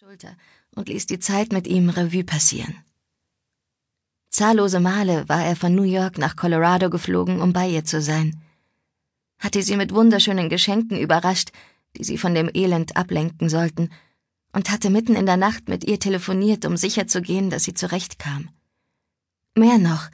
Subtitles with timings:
[0.00, 0.34] Schulter
[0.74, 2.74] und ließ die Zeit mit ihm Revue passieren.
[4.30, 8.40] Zahllose Male war er von New York nach Colorado geflogen, um bei ihr zu sein.
[9.38, 11.50] Hatte sie mit wunderschönen Geschenken überrascht,
[11.98, 13.90] die sie von dem Elend ablenken sollten,
[14.54, 18.48] und hatte mitten in der Nacht mit ihr telefoniert, um sicherzugehen, dass sie zurechtkam.
[19.54, 20.08] Mehr noch,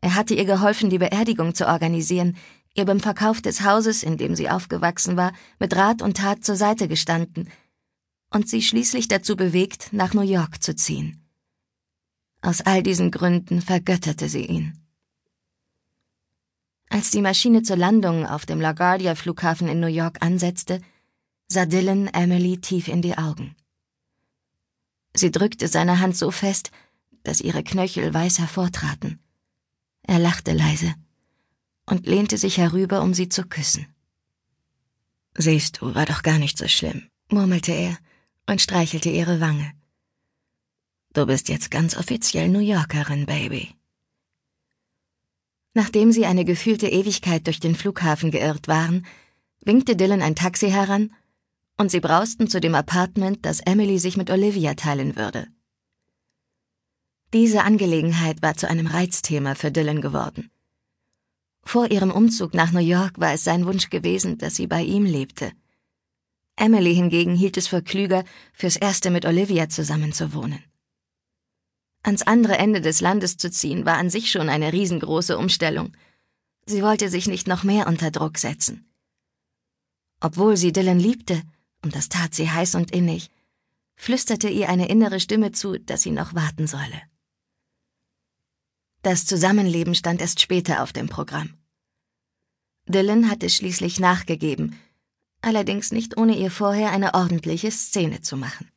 [0.00, 2.36] er hatte ihr geholfen, die Beerdigung zu organisieren,
[2.72, 6.54] ihr beim Verkauf des Hauses, in dem sie aufgewachsen war, mit Rat und Tat zur
[6.54, 7.50] Seite gestanden–
[8.32, 11.22] und sie schließlich dazu bewegt, nach New York zu ziehen.
[12.40, 14.78] Aus all diesen Gründen vergötterte sie ihn.
[16.88, 20.80] Als die Maschine zur Landung auf dem LaGuardia Flughafen in New York ansetzte,
[21.48, 23.54] sah Dylan Emily tief in die Augen.
[25.14, 26.70] Sie drückte seine Hand so fest,
[27.22, 29.20] dass ihre Knöchel weiß hervortraten.
[30.02, 30.94] Er lachte leise
[31.86, 33.86] und lehnte sich herüber, um sie zu küssen.
[35.34, 37.98] Siehst du, war doch gar nicht so schlimm, murmelte er
[38.52, 39.72] und streichelte ihre Wange.
[41.14, 43.74] Du bist jetzt ganz offiziell New Yorkerin, Baby.
[45.74, 49.06] Nachdem sie eine gefühlte Ewigkeit durch den Flughafen geirrt waren,
[49.64, 51.14] winkte Dylan ein Taxi heran
[51.78, 55.48] und sie brausten zu dem Apartment, das Emily sich mit Olivia teilen würde.
[57.32, 60.50] Diese Angelegenheit war zu einem Reizthema für Dylan geworden.
[61.64, 65.06] Vor ihrem Umzug nach New York war es sein Wunsch gewesen, dass sie bei ihm
[65.06, 65.52] lebte.
[66.62, 70.62] Emily hingegen hielt es für klüger, fürs Erste mit Olivia zusammenzuwohnen.
[72.04, 75.92] Ans andere Ende des Landes zu ziehen, war an sich schon eine riesengroße Umstellung.
[76.64, 78.88] Sie wollte sich nicht noch mehr unter Druck setzen.
[80.20, 81.42] Obwohl sie Dylan liebte,
[81.82, 83.28] und das tat sie heiß und innig,
[83.96, 87.02] flüsterte ihr eine innere Stimme zu, dass sie noch warten solle.
[89.02, 91.54] Das Zusammenleben stand erst später auf dem Programm.
[92.86, 94.78] Dylan hatte schließlich nachgegeben,
[95.42, 98.70] allerdings nicht ohne ihr vorher eine ordentliche Szene zu machen.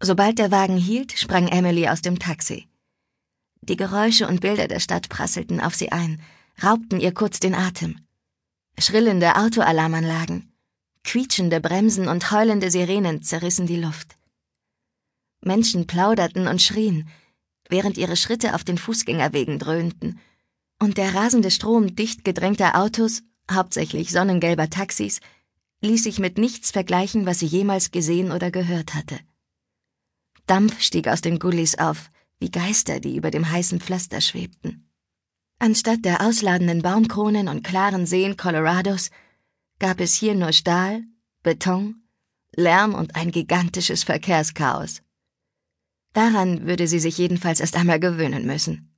[0.00, 2.68] Sobald der Wagen hielt, sprang Emily aus dem Taxi.
[3.62, 6.20] Die Geräusche und Bilder der Stadt prasselten auf sie ein,
[6.62, 8.06] raubten ihr kurz den Atem.
[8.78, 10.52] Schrillende Autoalarmanlagen,
[11.02, 14.16] quietschende Bremsen und heulende Sirenen zerrissen die Luft.
[15.40, 17.08] Menschen plauderten und schrien,
[17.68, 20.20] während ihre Schritte auf den Fußgängerwegen dröhnten,
[20.78, 25.20] und der rasende Strom dicht gedrängter Autos hauptsächlich sonnengelber Taxis,
[25.82, 29.18] ließ sich mit nichts vergleichen, was sie jemals gesehen oder gehört hatte.
[30.46, 34.88] Dampf stieg aus den Gullis auf, wie Geister, die über dem heißen Pflaster schwebten.
[35.58, 39.10] Anstatt der ausladenden Baumkronen und klaren Seen Colorados
[39.78, 41.02] gab es hier nur Stahl,
[41.42, 42.02] Beton,
[42.54, 45.02] Lärm und ein gigantisches Verkehrschaos.
[46.12, 48.94] Daran würde sie sich jedenfalls erst einmal gewöhnen müssen.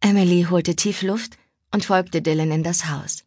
[0.00, 1.38] Emily holte tief Luft
[1.72, 3.24] und folgte Dylan in das Haus.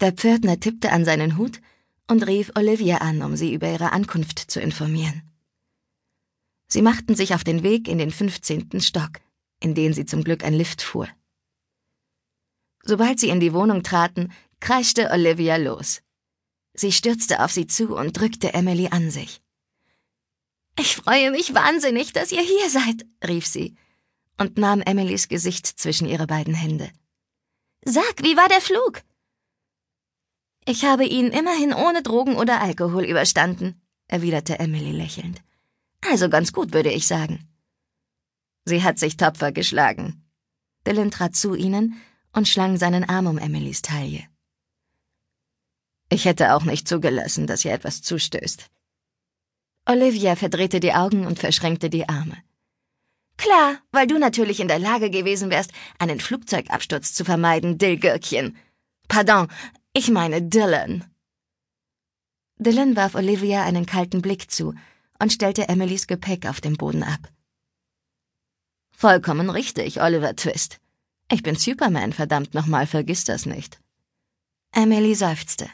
[0.00, 1.60] Der Pförtner tippte an seinen Hut
[2.08, 5.22] und rief Olivia an, um sie über ihre Ankunft zu informieren.
[6.66, 9.20] Sie machten sich auf den Weg in den fünfzehnten Stock,
[9.60, 11.08] in den sie zum Glück ein Lift fuhr.
[12.82, 16.02] Sobald sie in die Wohnung traten, kreischte Olivia los.
[16.74, 19.40] Sie stürzte auf sie zu und drückte Emily an sich.
[20.78, 23.76] Ich freue mich wahnsinnig, dass ihr hier seid, rief sie
[24.38, 26.90] und nahm Emilys Gesicht zwischen ihre beiden Hände.
[27.84, 29.02] Sag, wie war der Flug?
[30.64, 35.42] Ich habe ihn immerhin ohne Drogen oder Alkohol überstanden, erwiderte Emily lächelnd.
[36.08, 37.48] Also ganz gut, würde ich sagen.
[38.64, 40.24] Sie hat sich tapfer geschlagen.
[40.86, 42.00] Dylan trat zu ihnen
[42.32, 44.24] und schlang seinen Arm um Emilys Taille.
[46.08, 48.70] Ich hätte auch nicht zugelassen, dass ihr etwas zustößt.
[49.86, 52.36] Olivia verdrehte die Augen und verschränkte die Arme.
[53.42, 58.56] Klar, weil du natürlich in der Lage gewesen wärst, einen Flugzeugabsturz zu vermeiden, Dillgürkchen.
[59.08, 59.48] Pardon,
[59.92, 61.04] ich meine Dylan.
[62.58, 64.74] Dylan warf Olivia einen kalten Blick zu
[65.18, 67.32] und stellte Emilys Gepäck auf dem Boden ab.
[68.96, 70.78] Vollkommen richtig, Oliver Twist.
[71.28, 73.80] Ich bin Superman, verdammt nochmal, vergiss das nicht.
[74.70, 75.68] Emily seufzte.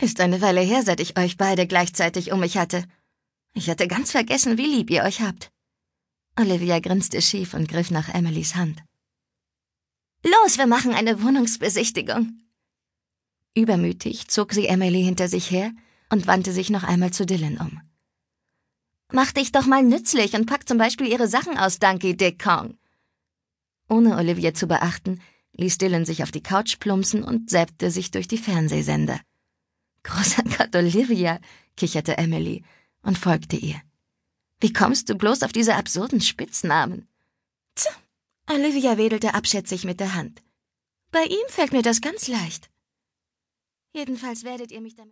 [0.00, 2.84] Ist eine Weile her, seit ich euch beide gleichzeitig um mich hatte.
[3.54, 5.50] Ich hatte ganz vergessen, wie lieb ihr euch habt.
[6.36, 8.82] Olivia grinste schief und griff nach Emilys Hand.
[10.24, 12.40] Los, wir machen eine Wohnungsbesichtigung.
[13.54, 15.70] Übermütig zog sie Emily hinter sich her
[16.10, 17.80] und wandte sich noch einmal zu Dylan um.
[19.12, 22.76] Mach dich doch mal nützlich und pack zum Beispiel ihre Sachen aus, Donkey Dick Kong.
[23.88, 25.20] Ohne Olivia zu beachten,
[25.52, 29.20] ließ Dylan sich auf die Couch plumpsen und säbte sich durch die Fernsehsender.
[30.02, 31.38] Großer Gott, Olivia,
[31.76, 32.64] kicherte Emily
[33.02, 33.80] und folgte ihr.
[34.60, 37.08] Wie kommst du bloß auf diese absurden Spitznamen?
[37.76, 37.86] Tch,
[38.48, 40.42] Olivia wedelte abschätzig mit der Hand.
[41.10, 42.70] Bei ihm fällt mir das ganz leicht.
[43.92, 45.02] Jedenfalls werdet ihr mich damit